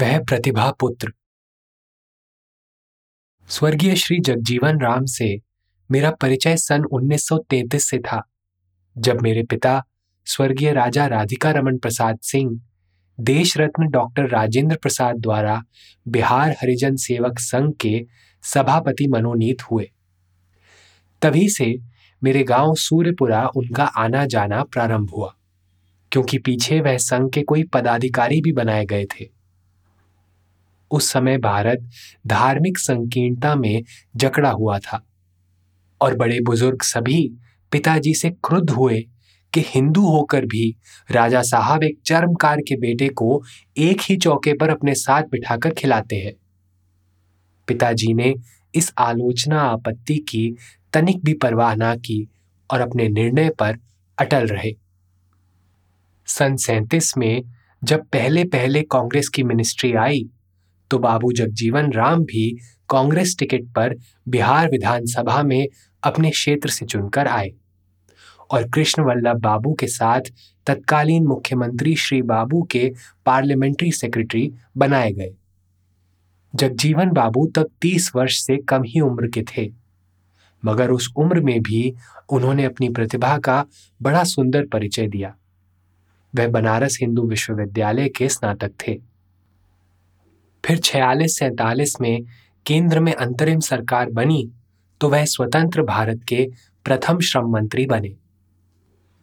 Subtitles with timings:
[0.00, 1.12] वह प्रतिभा पुत्र।
[3.48, 5.40] स्वर्गीय श्री जगजीवन राम से
[5.90, 8.22] मेरा परिचय सन 1933 से था,
[8.96, 9.82] जब मेरे पिता
[10.26, 12.60] स्वर्गीय राजा राधिका रमन प्रसाद सिंह,
[13.18, 15.62] देश रत्न डॉक्टर राजेंद्र प्रसाद द्वारा
[16.08, 18.06] बिहार हरिजन सेवक संघ के
[18.44, 19.90] सभापति मनोनीत हुए।
[21.22, 21.74] तभी से
[22.22, 25.34] मेरे गाँव सूर्यपुरा उनका आना जाना प्रारंभ हुआ,
[26.12, 29.39] क्योंकि पीछे वह संघ के कोई पदाधिकारी भी बनाए गए थे।
[30.90, 31.90] उस समय भारत
[32.26, 33.82] धार्मिक संकीर्णता में
[34.16, 35.06] जकड़ा हुआ था
[36.00, 37.30] और बड़े बुज़ुर्ग सभी
[37.72, 39.00] पिताजी से क्रुद्ध हुए
[39.54, 40.76] कि हिंदू होकर भी
[41.10, 43.42] राजा साहब एक चर्मकार के बेटे को
[43.76, 46.32] एक ही चौके पर अपने साथ बिठाकर खिलाते हैं।
[47.66, 48.34] पिताजी ने
[48.74, 50.56] इस आलोचना आपत्ति की,
[50.92, 52.28] तनिक भी परवाह ना की
[52.70, 53.78] और अपने निर्णय पर
[54.18, 54.72] अटल रहे।
[56.26, 57.42] सन सैंतीस में
[57.84, 60.30] जब पहले पहले कांग्रेस की मिनिस्ट्री आई
[60.90, 62.48] तो बाबू जगजीवन राम भी
[62.88, 63.94] कांग्रेस टिकट पर
[64.28, 65.66] बिहार विधानसभा में
[66.02, 67.50] अपने क्षेत्र से चुनकर आए
[68.50, 70.30] और कृष्ण वल्लभ बाबू के साथ
[70.66, 72.90] तत्कालीन मुख्यमंत्री श्री बाबू के
[73.26, 75.34] पार्लियामेंट्री सेक्रेटरी बनाए गए।
[76.54, 79.70] जगजीवन बाबू तब तीस वर्ष से कम ही उम्र के थे,
[80.62, 81.92] मगर उस उम्र में भी
[82.28, 83.64] उन्होंने अपनी प्रतिभा का
[84.00, 85.34] बड़ा सुंदर परिचय दिया।
[86.34, 88.98] वह बनारस हिंदू विश्वविद्यालय के स्नातक थे।
[90.64, 92.22] फिर छियालीस सैतालीस में
[92.66, 94.50] केंद्र में अंतरिम सरकार बनी
[95.00, 96.48] तो वह स्वतंत्र भारत के
[96.84, 98.14] प्रथम श्रम मंत्री बने।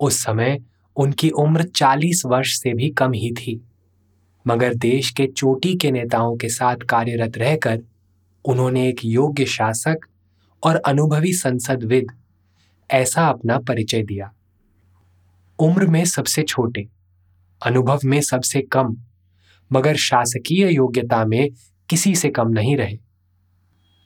[0.00, 0.58] उस समय
[0.96, 3.60] उनकी उम्र चालीस वर्ष से भी कम ही थी।
[4.46, 7.80] मगर देश के चोटी के नेताओं के साथ कार्यरत रहकर
[8.44, 10.06] उन्होंने एक योग्य शासक
[10.62, 12.06] और अनुभवी संसदविद
[12.90, 14.32] ऐसा अपना परिचय दिया।
[15.58, 16.86] उम्र में सबसे छोटे,
[17.62, 18.96] अनुभव में सबसे कम
[19.72, 21.50] मगर शासकीय योग्यता में
[21.88, 22.98] किसी से कम नहीं रहे।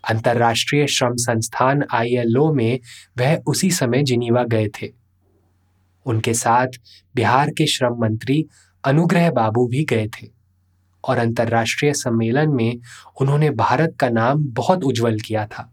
[0.09, 2.81] अंतर्राष्ट्रीय श्रम संस्थान आईएलओ में
[3.19, 4.93] वह उसी समय जिनीवा गए थे।
[6.07, 6.67] उनके साथ
[7.15, 8.47] बिहार के श्रम मंत्री
[8.85, 10.29] अनुग्रह बाबू भी गए थे
[11.05, 12.79] और अंतर्राष्ट्रीय सम्मेलन में
[13.21, 15.73] उन्होंने भारत का नाम बहुत उज्जवल किया था।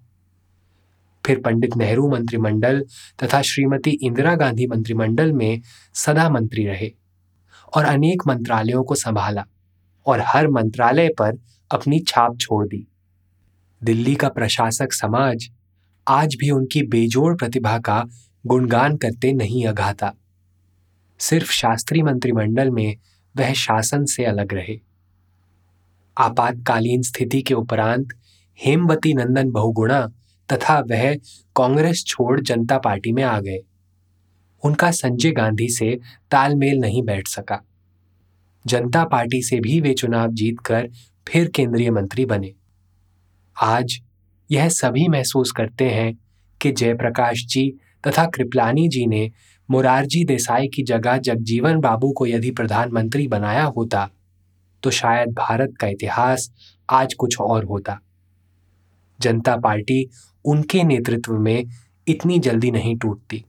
[1.25, 2.85] फिर पंडित नेहरू मंत्रिमंडल
[3.23, 5.61] तथा श्रीमती इंदिरा गांधी मंत्रिमंडल में
[5.93, 6.91] सदा मंत्री रहे
[7.75, 9.45] और अनेक मंत्रालयों को संभाला।
[10.05, 11.37] और हर मंत्रालय पर
[11.71, 12.87] अपनी छाप छोड़ दी।
[13.83, 15.49] दिल्ली का प्रशासक समाज
[16.07, 18.03] आज भी उनकी बेजोड़ प्रतिभा का
[18.45, 20.13] गुणगान करते नहीं अघाता
[21.19, 22.95] सिर्फ़ शास्त्री मंत्रिमंडल में
[23.37, 24.79] वह शासन से अलग रहे।
[26.17, 28.07] आपातकालीन स्थिति के उपरांत
[28.59, 30.07] हेमवती नंदन बहुगुणा
[30.49, 31.15] तथा वह
[31.55, 33.59] कांग्रेस छोड़ जनता पार्टी में आ गए।
[34.63, 35.99] उनका संजय गांधी से
[36.31, 37.61] तालमेल नहीं बैठ सका।
[38.65, 40.89] जनता पार्टी से भी वे चुनाव जीतकर
[41.27, 42.53] फिर केंद्रीय मंत्री बने।
[43.57, 43.99] आज
[44.51, 46.13] यह सभी महसूस करते हैं
[46.61, 47.69] कि जयप्रकाश जी
[48.07, 49.31] तथा कृपलानी जी ने
[49.69, 54.09] मुरारजी देसाई की जगह जगजीवन बाबू को यदि प्रधानमंत्री बनाया होता
[54.83, 56.51] तो शायद भारत का इतिहास
[56.89, 57.99] आज कुछ और होता।
[59.19, 60.05] जनता पार्टी
[60.45, 61.65] उनके नेतृत्व में
[62.07, 63.43] इतनी जल्दी नहीं टूटती।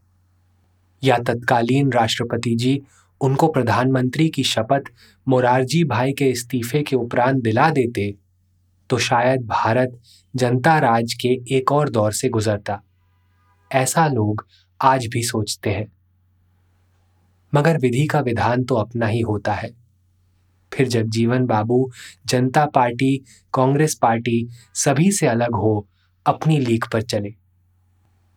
[1.02, 2.80] या तत्कालीन राष्ट्रपति जी
[3.24, 4.82] उनको प्रधानमंत्री की शपथ
[5.28, 8.14] मोरारजी भाई के इस्तीफे के उपरांत दिला देते
[8.90, 10.00] तो शायद भारत
[10.36, 12.80] जनता राज के एक और दौर से गुजरता।
[13.72, 14.46] ऐसा लोग
[14.80, 15.86] आज भी सोचते हैं।
[17.54, 19.70] मगर विधि का विधान तो अपना ही होता है।
[20.72, 21.90] फिर जब जीवन बाबू,
[22.26, 25.88] जनता पार्टी, कांग्रेस पार्टी सभी से अलग हो,
[26.26, 27.34] अपनी लीक पर चले।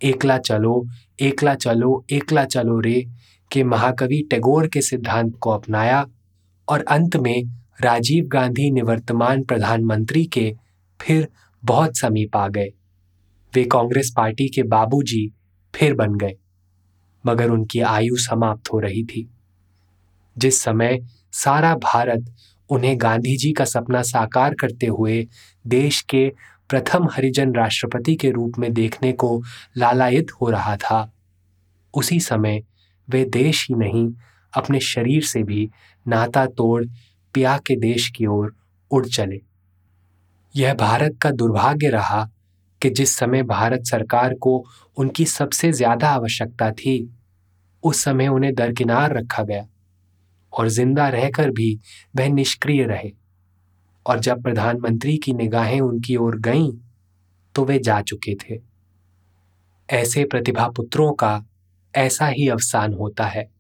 [0.02, 0.88] एकला चलो
[1.20, 3.08] एकला चलो एकला चलो रे
[3.52, 6.06] के महाकवि टैगोर के सिद्धांत को अपनाया
[6.68, 7.44] और अंत में
[7.82, 10.54] राजीव गांधी निवर्तमान प्रधानमंत्री के
[11.00, 11.28] फिर
[11.64, 12.70] बहुत समीप आ गए।
[13.54, 15.28] वे कांग्रेस पार्टी के बाबूजी
[15.74, 16.34] फिर बन गए,
[17.24, 19.28] मगर उनकी आयु समाप्त हो रही थी।
[20.36, 21.00] जिस समय
[21.34, 22.34] सारा भारत
[22.70, 25.26] उन्हें गांधी जी का सपना साकार करते हुए
[25.68, 26.30] देश के
[26.70, 29.42] प्रथम हरिजन राष्ट्रपति के रूप में देखने को
[29.78, 31.12] लालायित हो रहा था,
[31.94, 32.62] उसी समय
[33.08, 34.10] वे देश ही नहीं,
[34.54, 35.70] अपने शरीर से भी
[36.06, 36.86] नाता तोड़
[37.36, 38.56] पिया के देश की ओर
[38.92, 39.42] उड़ चले।
[40.56, 42.24] यह भारत का दुर्भाग्य रहा
[42.82, 44.64] कि जिस समय भारत सरकार को
[44.98, 47.14] उनकी सबसे ज़्यादा आवश्यकता थी,
[47.84, 49.66] उस समय उन्हें दरकिनार रखा गया
[50.54, 51.74] और ज़िंदा रहकर भी
[52.16, 53.12] वह निष्क्रिय रहे।
[54.06, 56.72] और जब प्रधानमंत्री की निगाहें उनकी ओर गईं
[57.56, 58.60] तो वे जा चुके थे।
[59.90, 61.38] ऐसे प्रतिभा पुत्रों का
[61.98, 63.52] ऐसा ही अवसान होता है।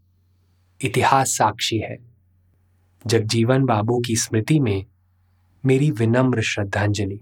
[0.84, 1.98] इतिहास साक्षी है।
[3.08, 4.86] जगजीवन बाबू की स्मृति में
[5.66, 7.16] मेरी विनम्र श्रद्धांजलि।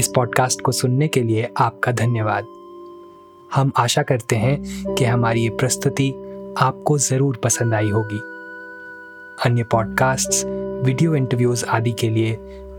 [0.00, 2.44] इस पॉडकास्ट को सुनने के लिए आपका धन्यवाद।
[3.54, 6.10] हम आशा करते हैं कि हमारी ये प्रस्तुति
[6.58, 8.18] आपको ज़रूर पसंद आई होगी।
[9.46, 10.44] अन्य पॉडकास्ट्स,
[10.86, 12.38] वीडियो इंटरव्यूज़ आदि के लिए